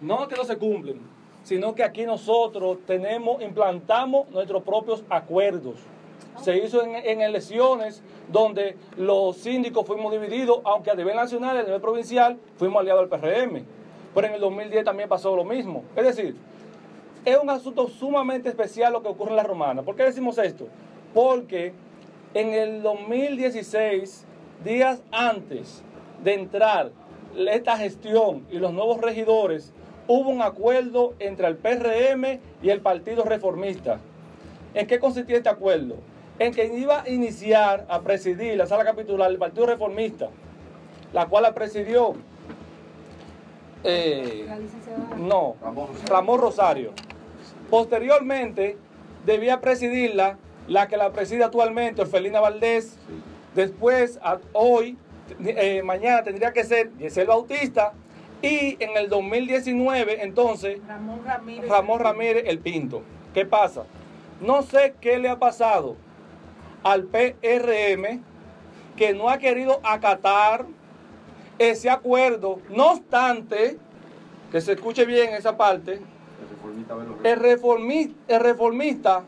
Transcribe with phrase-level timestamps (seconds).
[0.00, 1.00] No que no se cumplen,
[1.42, 5.76] sino que aquí nosotros tenemos, implantamos nuestros propios acuerdos.
[6.40, 11.60] Se hizo en, en elecciones donde los síndicos fuimos divididos, aunque a nivel nacional y
[11.60, 13.64] a nivel provincial fuimos aliados al PRM.
[14.14, 15.84] Pero en el 2010 también pasó lo mismo.
[15.96, 16.36] Es decir,
[17.24, 19.82] es un asunto sumamente especial lo que ocurre en la romana.
[19.82, 20.66] ¿Por qué decimos esto?
[21.12, 21.72] Porque
[22.34, 24.26] en el 2016,
[24.64, 25.82] días antes
[26.22, 26.90] de entrar
[27.36, 29.72] esta gestión y los nuevos regidores,
[30.08, 33.98] hubo un acuerdo entre el PRM y el Partido Reformista.
[34.74, 35.96] ¿En qué consistía este acuerdo?
[36.38, 40.28] En que iba a iniciar a presidir la sala capitular el Partido Reformista,
[41.12, 42.14] la cual la presidió
[43.84, 45.16] eh, La licenciada.
[45.18, 45.56] no,
[46.08, 46.92] Ramón Rosario.
[47.70, 48.76] Posteriormente,
[49.26, 52.96] debía presidirla la que la preside actualmente, Orfelina Valdés.
[53.54, 54.96] Después, a- hoy,
[55.44, 57.92] eh, mañana tendría que ser Yesel Bautista.
[58.42, 61.70] Y en el 2019, entonces, Ramón Ramírez.
[61.70, 63.02] Ramón Ramírez el Pinto.
[63.32, 63.84] ¿Qué pasa?
[64.40, 65.96] No sé qué le ha pasado
[66.82, 68.22] al PRM
[68.96, 70.66] que no ha querido acatar
[71.58, 72.60] ese acuerdo.
[72.68, 73.78] No obstante,
[74.52, 76.00] que se escuche bien esa parte,
[77.24, 79.24] el reformista, el reformista,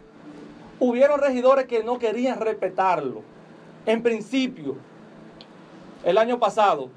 [0.78, 3.22] hubieron regidores que no querían respetarlo.
[3.86, 4.76] En principio,
[6.06, 6.88] el año pasado.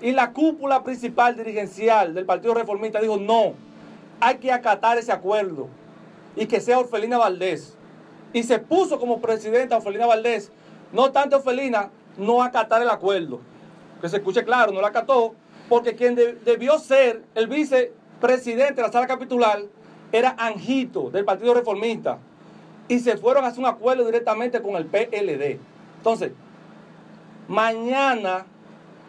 [0.00, 3.52] Y la cúpula principal dirigencial del Partido Reformista dijo, no,
[4.20, 5.68] hay que acatar ese acuerdo
[6.36, 7.76] y que sea Orfelina Valdés.
[8.32, 10.50] Y se puso como presidenta Orfelina Valdés.
[10.92, 13.40] No tanto Orfelina, no acatar el acuerdo.
[14.00, 15.34] Que se escuche claro, no lo acató,
[15.68, 19.60] porque quien de- debió ser el vicepresidente de la sala capitular
[20.12, 22.18] era Anjito, del Partido Reformista.
[22.86, 25.58] Y se fueron a hacer un acuerdo directamente con el PLD.
[25.96, 26.32] Entonces,
[27.48, 28.46] mañana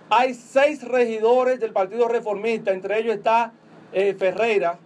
[0.09, 3.51] hay seis regidores del Partido Reformista, entre ellos está
[3.93, 4.77] eh, Ferreira,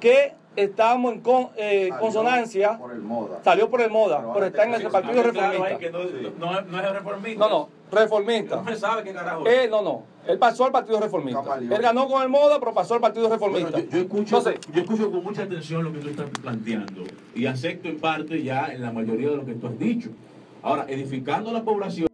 [0.00, 3.40] que estamos en con- eh, Salió consonancia, Por el moda.
[3.42, 5.78] salió por el moda, Pero está en el Partido Reformista.
[5.78, 5.98] que no,
[6.38, 7.38] no, no es reformista.
[7.40, 8.62] No, no, reformista.
[8.62, 9.58] No sabe qué carajo es.
[9.64, 10.02] Él no, no.
[10.26, 11.42] Él pasó al Partido Reformista.
[11.42, 11.72] Camaleón.
[11.72, 13.78] Él ganó con el moda, pero pasó al Partido Bueno, Reformista.
[13.80, 17.02] yo, yo escucho, Entonces, yo escucho con mucha atención lo que tú estás planteando
[17.34, 20.10] y acepto en parte ya en la mayoría de lo que tú has dicho.
[20.62, 22.06] Ahora, edificando a la población.